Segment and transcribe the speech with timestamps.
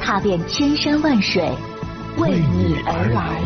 [0.00, 1.42] 踏遍千山万水，
[2.18, 3.40] 为你而来。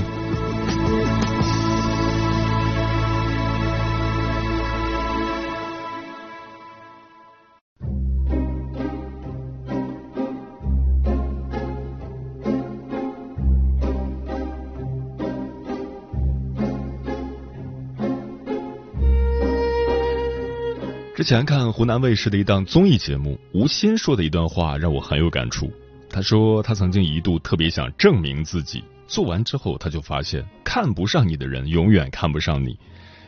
[21.17, 25.71] 之前看湖南卫视的一档综艺节目，吴昕说的一段话让我很有感触。
[26.15, 32.79] 他说他曾经一度特别想证明自己，做完之后他就发现看不上你的人永远看不上你，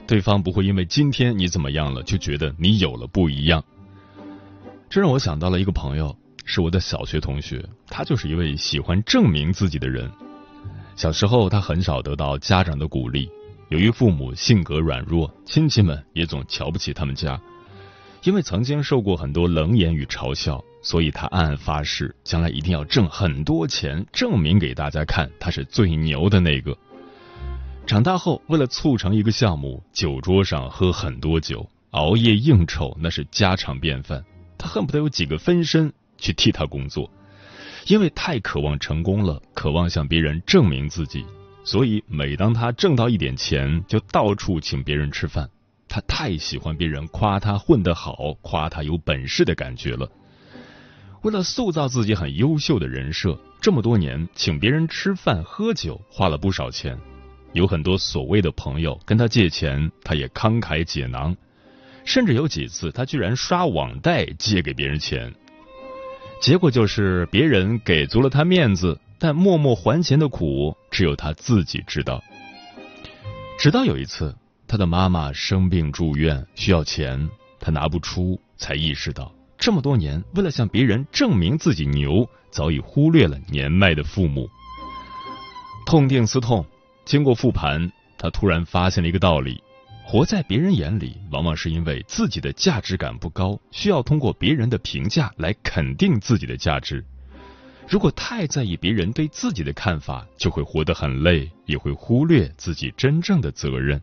[0.06, 3.64] 对方不会因为今天你怎么样了就觉得你有了不一样。
[4.88, 10.08] 这让我想到了一个朋友，是我的小学同学，他就是一位喜欢证明自己的人。
[10.94, 13.28] 小时候他很少得到家长的鼓励，
[13.68, 17.36] 由于父母性格软弱，亲戚们也总瞧不起他们家。
[18.22, 26.77] 因为曾经受过很多冷眼与嘲笑，所以他暗暗发誓，将来一定要挣很多钱，证明给大家看他是最牛的那个。
[27.86, 34.25] 长大后，为了促成一个项目，酒桌上喝很多酒，熬夜应酬那是家常便饭。
[34.58, 37.08] 他恨不得有几个分身去替他工作，
[37.86, 41.25] 因为太渴望成功了，渴望向别人证明自己，
[41.62, 45.48] 所以每当他挣到一点钱，就到处请别人吃饭。
[45.97, 50.06] 他太喜欢别人夸他混得好，夸他有本事的感觉了。
[51.22, 56.98] 为了塑造自己很优秀的人设，这么多年请别人吃饭喝酒花了不少钱，
[57.55, 61.34] 有很多所谓的朋友跟他借钱，他也慷慨解囊，
[62.05, 65.34] 甚至有几次他居然刷网贷借给别人钱。
[66.42, 72.23] 结果就是别人给足了他面子，但默默还钱的苦只有他自己知道。
[73.58, 74.36] 直到有一次。
[74.68, 77.28] 他的妈妈生病住院需要钱，
[77.60, 84.48] 他拿不出，才意识到这么多年为了向别人证明自己牛，早已忽略了年迈的父母。
[85.86, 86.66] 痛定思痛，
[87.04, 89.62] 经过复盘，他突然发现了一个道理：
[90.04, 97.04] 活在别人眼里，往往是因为自己的价值感不高，需要通过别人的评价来肯定自己的价值。
[97.88, 104.02] 如果太在意别人对自己的看法，就会活得很累，也会忽略自己真正的责任。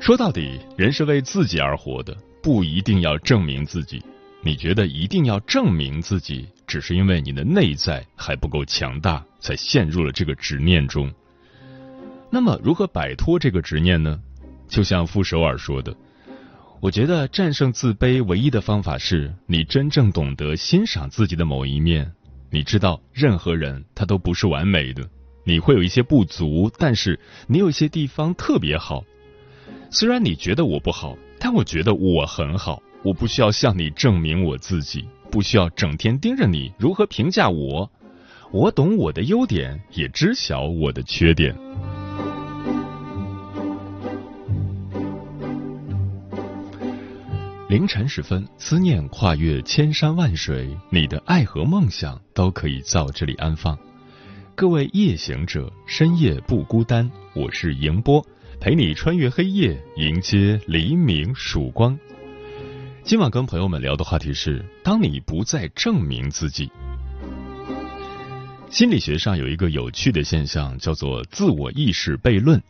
[0.00, 4.02] 说到底，人是为自己而活的，不一定要证明自己。
[4.42, 11.12] 你觉得一定要证明自己，只是因为你的内在还不够强大，才陷入了这个执念中。
[12.30, 14.18] 那么，如何摆脱这个执念呢？
[14.68, 15.94] 就像傅首尔说的
[16.80, 22.10] ：“我觉得战胜自卑唯一的方法是你真正懂得欣赏自己的某一面。
[22.48, 25.06] 你知道，任何人他都不是完美的，
[25.44, 29.04] 你会有一些不足，但是你有一些地方特别好。”
[29.92, 32.80] 虽然你觉得我不好，但我觉得我很好。
[33.02, 37.90] 我不需要向你证明我自己，不需要整天盯着你如何评价我。
[38.52, 41.56] 我懂我的优点，也知晓我的缺点。
[47.68, 53.76] 凌晨时分，思念跨越千山万水，你的爱和梦想都可以在这里安放。
[54.54, 57.10] 各位夜行者，深夜不孤单。
[57.34, 58.24] 我是迎波。
[58.60, 61.98] 陪你穿越黑夜，迎接黎明曙光。
[63.02, 66.70] 今晚跟朋友们聊的话题是：当你不再证明自己。
[68.68, 72.62] 心理学上有一个有趣的现象，叫做自我意识悖论。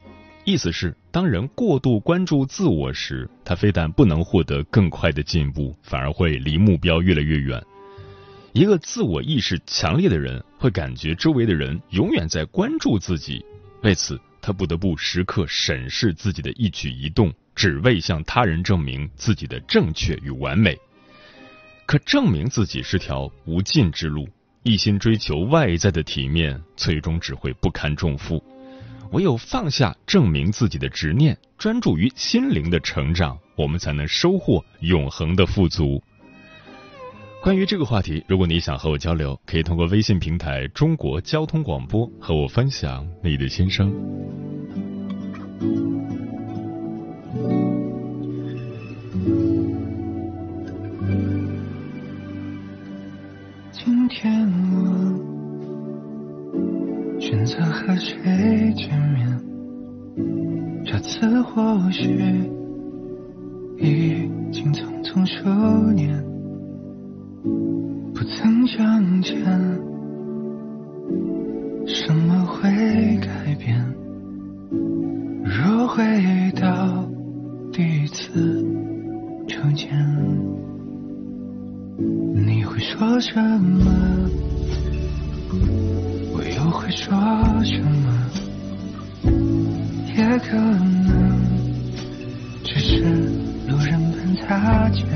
[0.44, 7.60] 意思是，当人过度关注自我时，他非但不能获得更快的进步，反而会离目标越来越远。
[8.52, 13.44] 一个自我意识强烈的人，会感觉周围的人永远在关注自己，
[13.82, 14.16] 为此。
[14.42, 20.78] 他不得不时刻审视自己的一举一动，只为向他人证明自己的正确与完美。
[21.86, 24.28] 可证明自己是条无尽之路，
[24.62, 28.42] 一心追求外在的体面，最终只会不堪重负。
[29.12, 36.00] 唯有放下证明自己的执念，专注于心灵的成长，我们才能收获永恒的富足。
[37.42, 43.90] 关于这个话题，如果你想和我交流，可以通过微信平台“中国交通广播”和我分享你的心声。
[53.72, 54.78] 今天我
[57.18, 58.14] 选择和谁
[58.76, 59.40] 见面？
[60.84, 62.06] 这次或许
[63.78, 66.22] 已经匆匆数年，
[67.42, 69.36] 不曾相见，
[71.86, 72.68] 什么会
[73.18, 73.82] 改变？
[75.42, 76.02] 若回
[76.60, 77.08] 到
[77.72, 78.62] 第一次
[79.48, 79.88] 初见，
[82.34, 84.30] 你会说什么？
[86.32, 87.14] 我又会说
[87.64, 88.08] 什么？
[90.14, 91.40] 也可能
[92.62, 93.02] 只是
[93.66, 95.06] 路人般擦肩，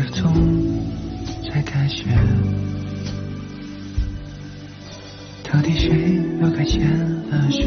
[0.00, 0.32] 的故事总
[1.52, 2.04] 在改写，
[5.44, 6.88] 到底谁又该欠
[7.30, 7.66] 了谁？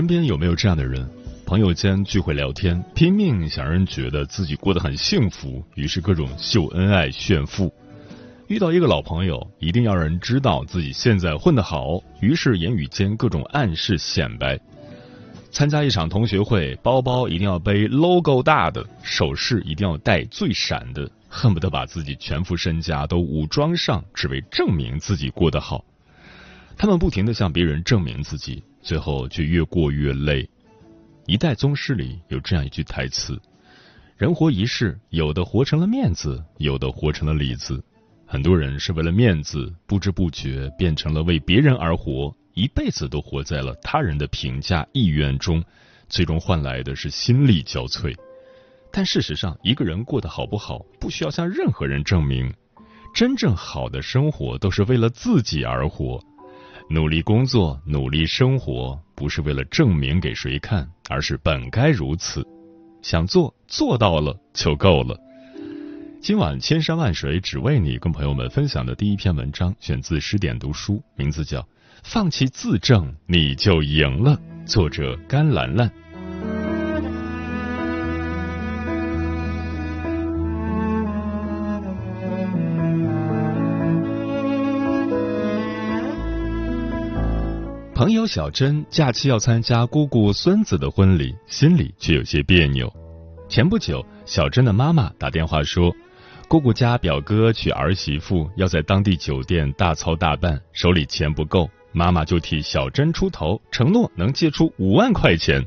[0.00, 1.06] 身边有没有这样的人？
[1.44, 7.70] 朋友间聚会聊天，拼命想让人觉得自己过得很幸福，于是各种秀恩爱炫富。
[8.48, 14.58] 遇到一个老朋友，一定要让人知道自己现在混得好，于是言语间各种暗示显摆。
[15.50, 25.84] 参加一场同学会，包包一定要背 logo 大的，首饰一定要戴最闪的，恨不得把自己全副身家都武装上，只为证明自己过得好。
[26.80, 30.48] 他们不停的向别人证明自己，最后却越过越累。
[31.26, 33.38] 一代宗师里有这样一句台词
[34.16, 37.84] ：“人活一世，有的活成了面子，有的活成了里子。
[38.24, 45.62] 很多人是为了面子，不知不觉变成了为别人而活，一辈子都活在了他人的评价意愿中，
[46.08, 48.16] 最终换来的是心力交瘁。
[48.90, 52.50] 但事实上，一个人过得好不好，不需要向任何人证明。
[53.12, 56.18] 真正好的生活，都是为了自己而活。
[56.92, 62.44] 努力工作，努力生活，不是为了证明给谁看，而是本该如此。
[63.00, 65.16] 想做，做到了就够了。
[66.20, 71.60] 今晚千山万水只为你，跟朋友们分享的第一篇文章，选自十点读书，名字叫
[72.02, 75.88] 《放弃自证，你就赢了》，作者甘兰兰。
[88.00, 92.90] 朋友小珍假期要参加姑姑孙子的婚礼，心里却有些别扭。
[93.46, 95.94] 前不久，小珍的妈妈打电话说，
[96.48, 105.62] 姑姑家表哥娶儿媳妇要在当地酒店大操大办，手里钱不够，妈妈就替小珍出头，承诺能借出五万块钱。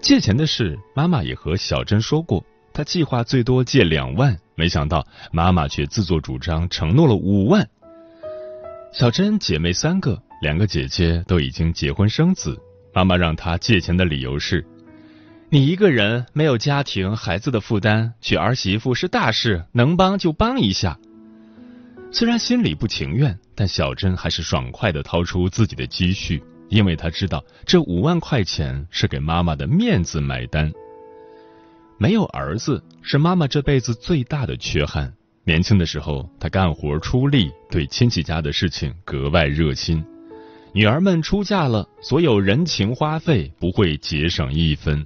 [0.00, 7.68] 借钱的事，妈妈也和小珍说过，她计划最多借两万，没想到妈妈却自作主张承诺了五万。
[8.92, 12.58] 小珍姐妹三个，两个姐姐都已经结婚生子，
[12.94, 14.64] 妈妈让她借钱的理由是：
[15.50, 20.98] 你一个人没有家庭孩子的负担，娶儿媳妇是大事，能帮就帮一下。
[22.10, 30.72] 虽然心里不情愿，但小珍还是爽快的掏出自己的积蓄，因为她知道这五万块钱是给妈妈的面子买单。
[31.98, 35.12] 没有儿子是妈妈这辈子最大的缺憾。
[35.44, 40.02] 年轻的时候，她干活出力，对亲戚家的事情格外热心。
[40.72, 45.04] 女儿们出嫁了，所有人情花费不会节省一分，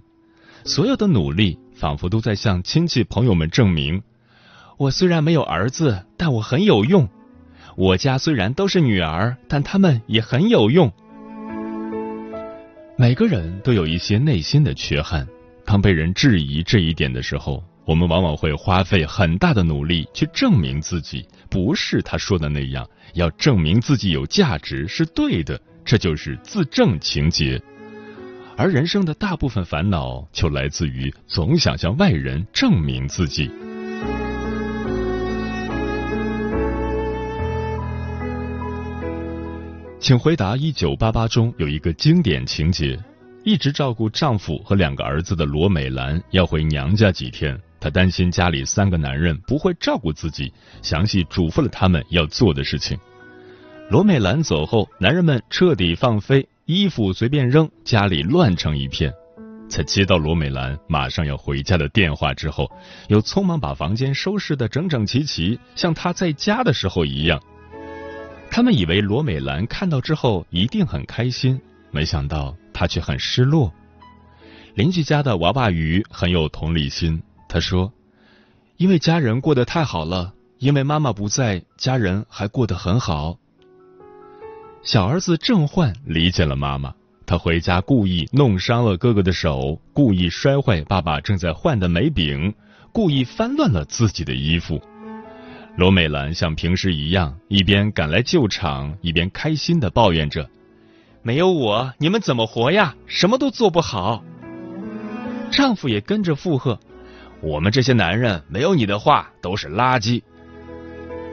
[0.65, 4.03] 所有的努力仿佛都在向亲戚朋友们证明：
[4.77, 7.09] 我虽然没有儿子，但我很有用。
[7.77, 10.93] 我家虽然都是女儿，但他们也很有用。
[12.97, 15.27] 每个人都有一些内心的缺憾。
[15.65, 27.61] 当被人质疑这一点的时候，我们往往会花费很大的努力去证明自己不是他说的那样，要证明自己有价值是对的，这就是自证情节。
[28.57, 33.51] 而人生的大部分烦恼就来自于总想向外人证明自己。
[40.01, 42.99] 请回答：一九八八中有一个经典情节。
[43.47, 50.51] 一直照顾丈夫和两个儿子的罗美兰要回娘家几天，她担心家里三个男人不会照顾自己，
[50.81, 52.99] 详细嘱咐了他们要做的事情。
[53.91, 59.13] 罗美兰走后，男人们彻底放飞，衣服随便扔，家里乱成一片。
[59.69, 62.71] 在接到罗美兰马上要回家的电话之后，
[63.09, 67.39] 又匆忙把房间收拾得整整齐齐，像她在家的时候一样。
[68.51, 71.61] 他们以为罗美兰看到之后一定很开心，
[71.91, 72.57] 没想到。
[72.73, 73.71] 她却很失落。
[74.75, 77.23] 邻居家的娃娃鱼很有同理心，
[77.55, 77.93] 他说
[78.79, 83.39] ：“因为家人过得太好了，因为妈妈不在，家人还过得很好。”
[84.83, 86.93] 小儿子郑焕理解了妈妈，
[87.25, 92.53] 他回家故意弄伤了哥哥的手，故意摔坏爸爸正在换的眉饼，
[92.91, 94.83] 故意翻乱了自己的衣服。
[95.77, 100.51] 罗美兰像平时一样，一边赶来救场，一边开心的抱怨着。
[101.23, 102.97] 没有我，你们怎么活呀？
[103.07, 104.25] 什么都做不好。
[105.53, 106.81] 丈夫也跟着附和
[107.45, 110.23] ：“我们这些男人没有你的话都是垃圾。”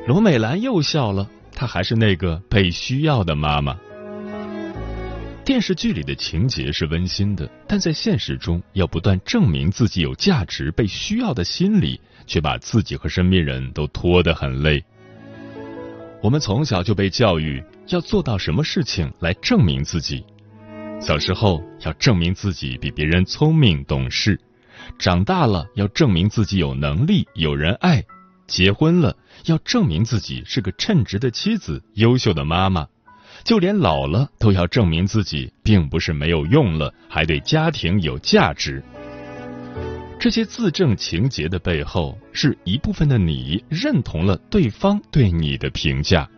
[0.05, 3.75] 罗美兰又笑了，她还是那个被需要的妈妈。
[5.43, 14.83] 电视剧里的情节是温馨的，但在现实中，要不断证明自己有价值、被需要的心理，却把自己和身边人都拖得很累。
[16.21, 17.63] 我们从小就被教育。
[17.87, 20.23] 要做到什么事情来证明自己？
[21.01, 24.39] 小时候要证明自己比别人聪明懂事，
[24.97, 28.03] 长大了要证明自己有能力有人爱，
[28.47, 32.87] 结婚了要证明自己是个称职的妻子、优秀的妈妈，
[33.43, 38.83] 就连老了都要证明自己并不是没有用了，还对家庭有价值。
[40.19, 46.29] 这些自证情节的背后，是一部分的你认同了对方对你的评价，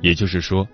[0.00, 0.66] 也就是说。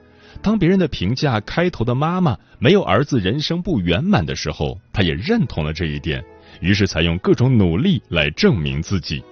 [0.42, 6.22] 当别人的评价开头的妈妈没有儿子，人生不圆满的时候，她也认同了这一点，
[6.64, 9.22] 于是采用各种努力来证明自己。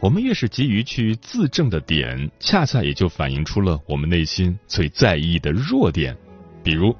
[0.00, 6.16] 我们越是急于去自证的点，恰恰也就反映出了我们内心最在意的弱点。
[6.62, 6.94] 比如，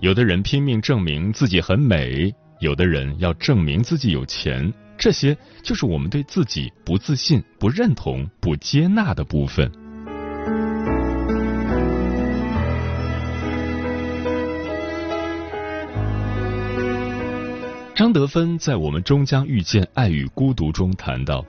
[0.00, 9.70] 有的人拼命证明自己很美，有的人要证明自己有钱，这些就是我们对自己不自信、不认同、不接纳的部分。
[17.94, 21.46] 张德芬在《我们终将遇见爱与孤独》中谈到，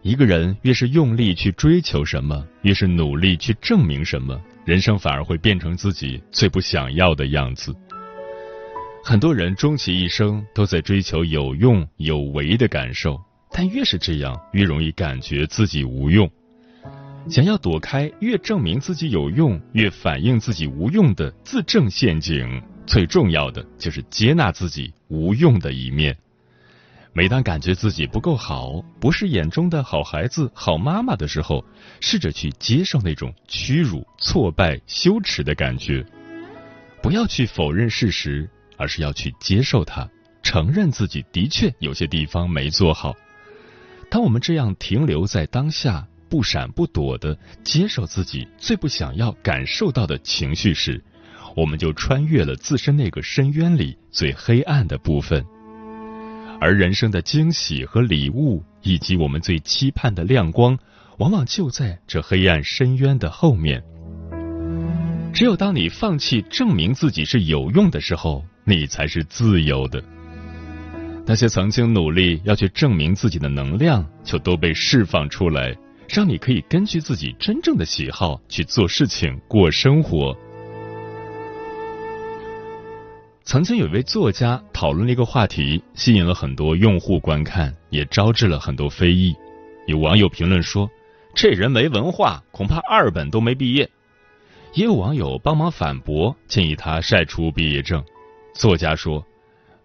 [0.00, 7.74] 一个人越是用力去追求什么，越是努力去证明什么，人生反而会变成自己最不想要的样子。
[9.02, 13.20] 很多人终其一生都在追求有用有为的感受，
[13.50, 16.30] 但越是这样，越容易感觉自己无用。
[17.28, 22.62] 想要躲开越证明自己有用，越反映自己无用的自证陷阱。
[22.86, 26.16] 最重要的就是接纳自己无用的一面。
[27.12, 31.64] 每当感觉自己不够好，不是眼中的好孩子、好妈妈的时候，
[32.00, 36.04] 试着去接受那种屈辱、挫败、羞耻的感觉。
[37.02, 40.08] 不要去否认事实，而是要去接受它，
[40.42, 43.14] 承认自己的确有些地方没做好。
[44.10, 51.02] 当我们这样停留在当下，不闪不躲的接受自己最不想要感受到的情绪时，
[51.56, 55.42] 我们就穿越了自身那个深渊里最黑暗的部分，
[56.60, 60.78] 而人生的惊喜和礼物，以及我们最期盼的亮光，
[61.16, 63.82] 往往就在这黑暗深渊的后面。
[65.32, 70.02] 只有当你放弃证明自己是有用的时候，你才是自由的。
[71.24, 75.74] 那些曾经努力要去证明自己的能量，就都被释放出来，
[76.06, 80.36] 让你可以根据自己真正的喜好去做事情、过生活。
[83.46, 89.36] 曾经有一位作家讨论了一个话题，吸引了很多用户观看，也招致了很多非议。
[89.86, 90.90] 有网友评论说
[91.32, 93.88] ：“这人没文化，恐怕二本都没毕业。”
[94.74, 98.04] 也有网友帮忙反驳，建议他晒出毕业证。
[98.52, 99.24] 作家说：“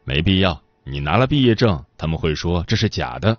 [0.06, 3.38] 没必要，你拿了毕业证，他们会说这是假的。”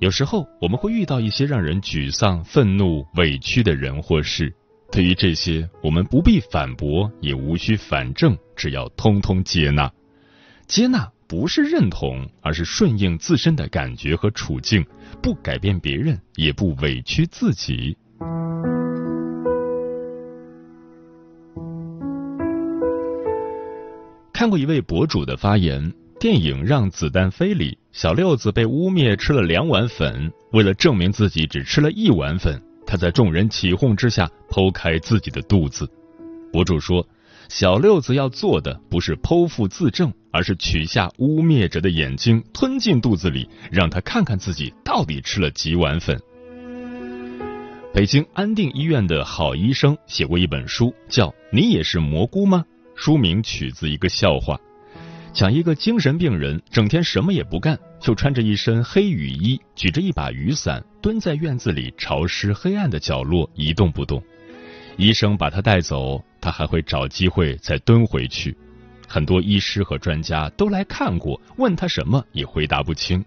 [0.00, 4.52] 有时候我们会遇到一些让人沮丧、愤怒、委屈的人或事，
[4.90, 9.90] 对于这些，我们不必反驳，也无需反证，只要通通接纳。
[10.66, 14.84] 接纳不是认同，而是顺应自身的感觉和处境，
[15.22, 17.96] 不改变别人，也不委屈自己。
[24.32, 35.86] 看过一位博主的发言，电影《让子弹飞》里，小六子被污蔑吃了两碗粉，为了证明自己只吃了一碗粉，他在众人起哄之下剖开自己的肚子。
[36.50, 37.06] 博主说，
[37.50, 46.18] 小六子要做的不是剖腹自证，而是取下污蔑者的眼睛，吞进肚子里，让他看看自己到底吃了几碗粉。
[47.92, 52.64] 北京安定医院的好医生写过一本书，叫《你也是蘑菇吗》。
[52.98, 54.58] 书名取自一个笑话，
[55.32, 64.22] 讲一个精神病人整天什么也不干，就穿着一身黑雨衣，举着一把雨伞，蹲在院子里潮湿黑暗的角落一动不动。
[64.96, 68.56] 医生把他带走，他还会找机会再蹲回去。
[69.06, 73.24] 很多医师和专家都来看过，问他什么也回答不清。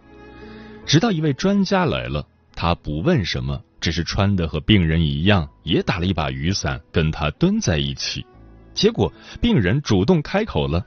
[0.86, 8.26] 直到一位专家来了，他不问什么，只是穿的和病人一样，也打了一把雨伞，跟他蹲在一起。
[8.74, 10.86] 结果，病人主动开口了。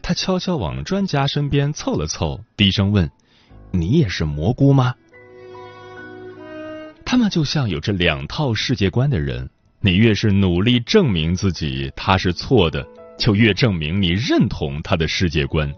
[0.00, 3.10] 他悄悄往专家身边凑了凑，低声问
[3.72, 4.94] ：“你也是蘑菇吗？”
[7.04, 9.50] 他们就像有着两套世界观的人。
[9.84, 12.86] 你越是努力证明自己他是错的，
[13.18, 15.74] 就越证明你认同他的世界观。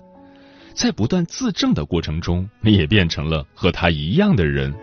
[0.75, 4.75] 在不断自证的过程中，你也变成了和他一样的人。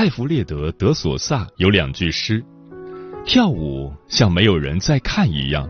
[0.00, 2.42] 艾弗列德·德索萨有两句诗
[3.26, 5.68] ：“跳舞像没有人在看一样，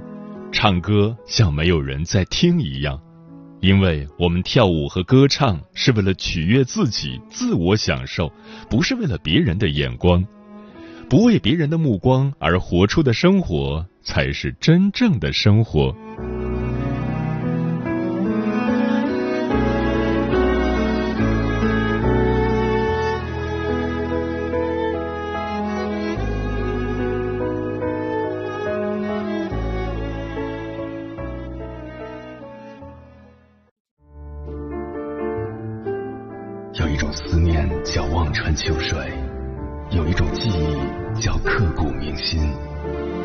[0.52, 2.96] 唱歌像没有人在听一样，
[3.60, 8.32] 因为我们跳舞和歌唱是为了取悦自己，自我享受，
[8.70, 10.24] 不是为了别人的眼光。
[11.08, 15.92] 不为别人的目光而活出的生活，才是真正的生活。”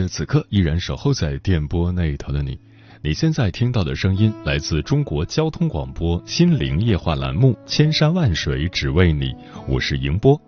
[0.00, 2.58] 谢此刻依然守候在电波那一头的你。
[3.02, 9.26] 你现在听到的声音来自中国交通广播心灵夜话栏目《千山万水只为你》，
[9.68, 10.40] 我是迎波。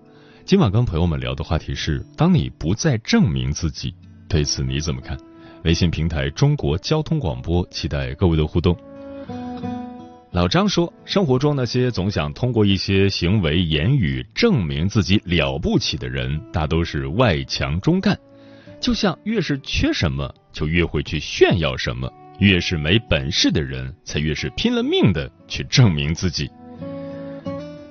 [0.47, 3.95] 今晚跟朋友们聊的话题是：当你不再证明自己，
[4.31, 5.15] 对此你怎么看？
[5.65, 8.75] 微信平台中国交通广播，期待各位的互动。
[10.31, 18.19] 老张说，生活中那些总想通过一些行为言语证明自己了不起的人，大都是外强中干。
[18.85, 22.07] 就像越是缺什么，就越会去炫耀什么；
[22.39, 26.51] 越是没本事的人，才越是拼了命的去证明自己。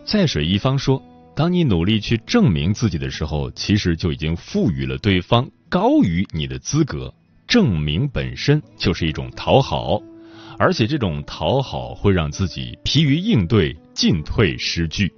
[0.05, 1.01] 在水一方说，
[1.35, 7.11] 当你努力去证明自己的时候，其实就已经赋予了对方高于你的资格。
[7.47, 9.99] 证明本身就是一种讨好，
[10.59, 15.11] 而且这种讨好会让自己疲于应对，进退失据。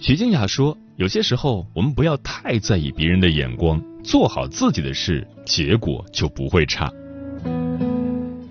[0.00, 6.88] 徐静雅说：“有些时候，我们不要太在意别人的眼光，做好自己的事，结果就不会差。”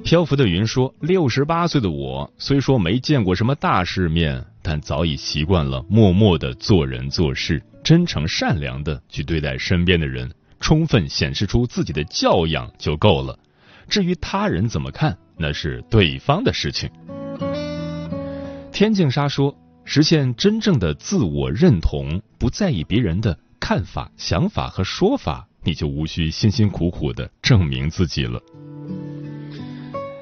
[0.04, 13.40] 漂浮的云说：“六十八岁的我，虽说没见过什么大世面，但早已习惯了默默的做人做事，真诚善良的去对待身边的人，充分显示出自己的教养就够了。
[13.88, 16.90] 至于他人怎么看，那是对方的事情。”
[18.74, 19.56] 天净沙说。
[19.84, 28.42] 实现真正的自我认同，不在意别人的看法、想法和说法，你就无需辛辛苦苦的证明自己了。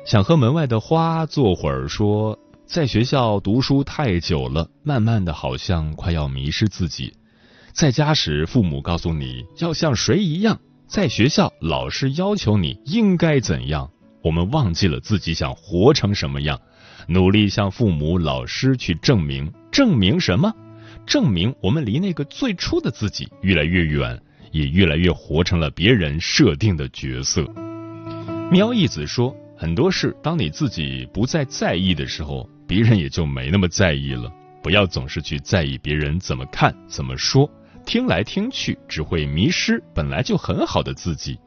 [0.06, 7.14] 想和门外的花坐会儿，说在学校读书太久了，慢慢的好像快要迷失自己。
[7.72, 10.56] 在家时，父母告诉你要像谁一样；
[10.88, 13.92] 在学校，老师要求你应该怎样。
[14.24, 16.60] 我们忘记了自己想活成什么样。
[17.12, 20.54] 努力向父母、老师去证明，证明什么？
[21.08, 27.52] 证明我们离那个最初的自己越来越远，也越来越活成了别人设定的角色。
[28.52, 34.32] 喵一子说，很多事，当你自己不再在意的时候，别人也就没那么在意了。
[34.62, 37.50] 不要总是去在意别人怎么看、怎么说，
[37.88, 41.40] 听来听去只会迷失本来就很好的自己。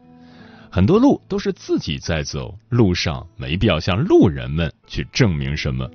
[0.74, 5.86] 很多路都是自己在走，路上没必要向路人们去证明什么。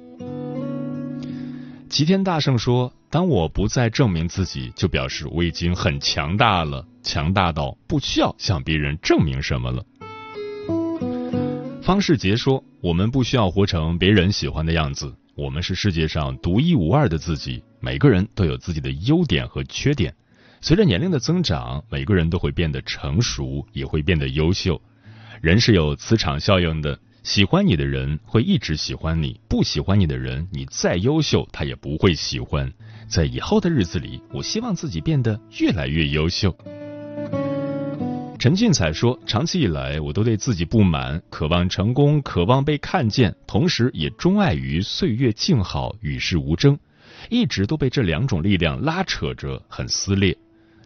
[1.90, 9.84] 齐天大圣说：“当我不再证明自己，就表示我已经很强大了，强大到不需要向别人证明什么了。”
[11.82, 17.64] 方世杰说：“我们不需要活成别人喜欢的样子，我们是世界上独一无二的自己。
[17.80, 20.14] 每个人都有自己的优点和缺点。”
[20.60, 24.82] 随着年龄的增长，每个人都会变得成熟，也会变得优秀。
[25.42, 32.74] 人是有磁场效应的，喜欢你的人会一直喜欢你，不喜欢你的人，你再优秀，他也不会喜欢。
[33.08, 36.54] 在以后的日子里，我希望自己变得越来越优秀。
[38.40, 46.78] 陈俊彩说：“长期以来，我都对自己不满，渴望成功，渴望被看见，同时也钟爱于岁月静好，与世无争，
[47.30, 50.38] 一直都被这两种力量拉扯着，很撕裂。”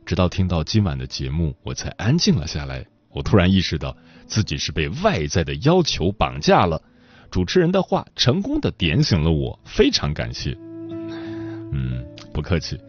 [0.05, 2.85] 直到听到今晚的节目，我才安静了下来。
[3.09, 6.81] 我突然意识到自己是被外在的要求绑架了。
[7.29, 10.57] 主持人的话成功的点醒了我，非常感谢。
[11.71, 12.79] 嗯，不客气。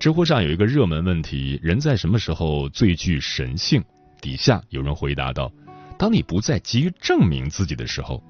[0.00, 3.84] 知乎上有一个热门问题：人在什么时候最具神性？
[4.20, 5.52] 底下有人回答道：
[5.96, 8.22] 当你不再急于证明自己的时候。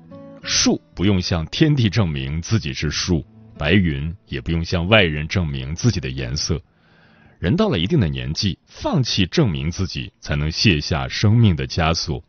[0.42, 3.24] 树不用向天地证明自己是树，
[3.58, 6.58] 白云也不用向外人证明自己的颜色。
[7.38, 12.22] 人到了一定的年纪，放弃证明自己，才能卸下生命的枷锁。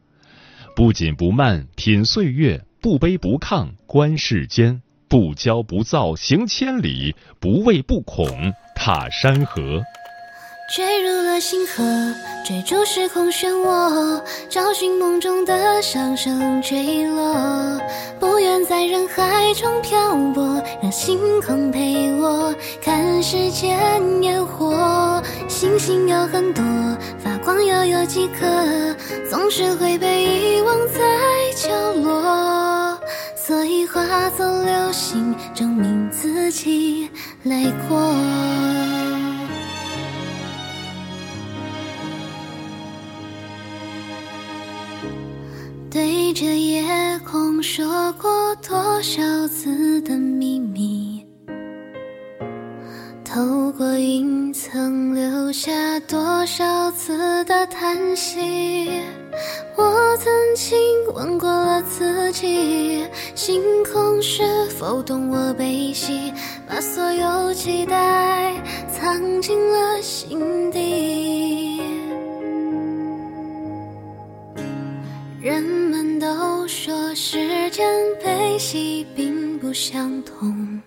[0.75, 9.81] 不紧不慢品岁月，不卑不亢观世间，不骄不躁行千里，不畏不恐踏山河。
[10.71, 11.83] 坠入了星河，
[12.45, 17.81] 追逐时空漩涡，找寻梦中的响声坠落。
[18.19, 22.53] 不愿在人海中漂泊，让星空陪我
[22.83, 23.79] 看世间
[24.21, 25.19] 烟火。
[25.47, 26.63] 星星有很多，
[27.17, 28.45] 发光又有几颗，
[29.27, 30.99] 总是会被遗忘在
[31.55, 32.95] 角落。
[33.35, 37.09] 所以化作流星，证明自己
[37.41, 39.18] 来过。
[45.91, 46.83] 对着夜
[47.25, 51.25] 空说过多少次的秘密，
[53.25, 58.87] 透过云层留下多少次的叹息。
[59.75, 60.77] 我曾经
[61.15, 63.59] 问过了自己，星
[63.91, 64.43] 空是
[64.77, 66.31] 否懂我悲喜，
[66.67, 68.53] 把所有期待
[68.93, 71.38] 藏进了心底。
[75.49, 77.83] 人们都说时间
[78.23, 80.79] 悲喜并不相同，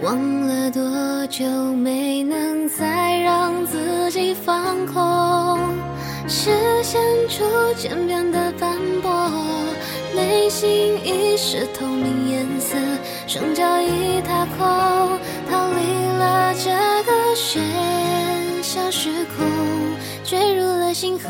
[0.00, 5.76] 忘了多久没能再让自己放空，
[6.26, 6.50] 视
[6.82, 6.98] 线
[7.28, 7.44] 逐
[7.76, 9.30] 渐变得斑驳，
[10.16, 12.78] 内心已是透明颜色，
[13.26, 15.18] 双脚已踏空，
[15.50, 16.70] 逃离了这
[17.04, 17.60] 个喧
[18.62, 19.44] 嚣时空，
[20.24, 20.63] 坠入
[20.94, 21.28] 星河。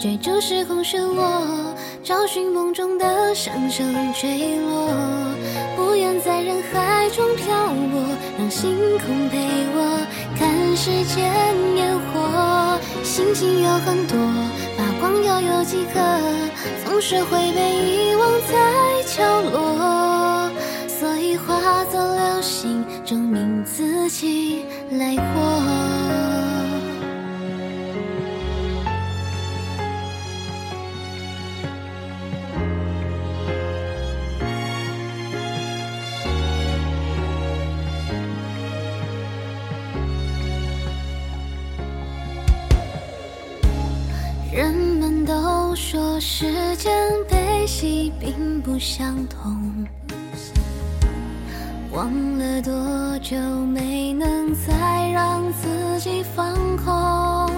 [0.00, 3.84] 追逐时空漩涡，找寻梦中的响声
[4.14, 4.88] 坠落。
[5.76, 8.04] 不愿在人海中漂泊，
[8.38, 9.38] 让星空陪
[9.74, 10.06] 我
[10.38, 11.30] 看世间
[11.76, 12.78] 烟火。
[13.02, 14.16] 星星有很多，
[14.76, 16.00] 发光又有几颗，
[16.84, 20.50] 总是会被遗忘在角落。
[20.88, 22.84] 所以化作流星。
[23.04, 26.41] 证明自己来过。
[44.52, 46.92] 人们都说时间
[47.26, 49.86] 悲喜并不相同，
[51.90, 53.34] 忘了多久
[53.64, 57.50] 没能再让自己放空，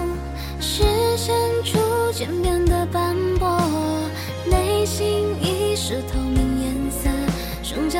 [0.60, 0.84] 视
[1.16, 1.80] 线逐
[2.12, 3.60] 渐变得斑驳，
[4.48, 7.10] 内心已是透明颜色，
[7.64, 7.98] 双脚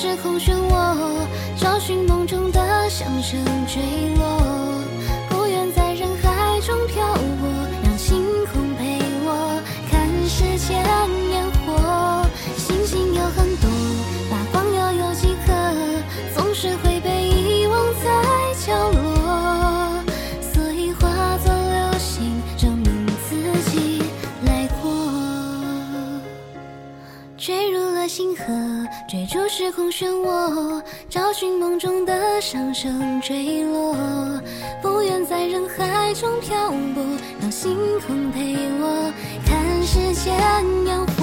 [0.00, 1.26] 时空漩涡，
[1.58, 3.82] 找寻梦中的响声坠
[4.16, 4.40] 落，
[5.28, 7.46] 不愿在人海中漂泊，
[7.84, 10.82] 让星空陪我看世间
[29.60, 33.94] 时空漩涡，找寻梦中的上升坠落，
[34.80, 37.04] 不愿在人海中漂泊，
[37.42, 39.12] 让星空陪我
[39.44, 40.34] 看世间
[40.86, 41.19] 烟火